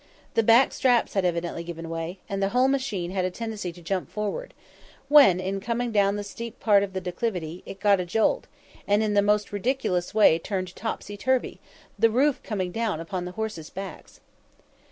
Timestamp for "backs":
13.69-14.21